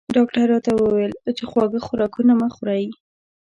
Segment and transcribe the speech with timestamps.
[0.15, 2.85] ډاکټر راته وویل چې خواږه خوراکونه مه خورئ